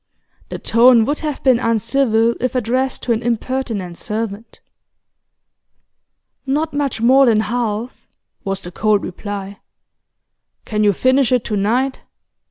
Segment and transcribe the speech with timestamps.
[0.49, 4.59] The tone would have been uncivil if addressed to an impertinent servant.
[6.43, 8.07] 'Not much more than half,'
[8.43, 9.59] was the cold reply.
[10.65, 12.01] 'Can you finish it to night?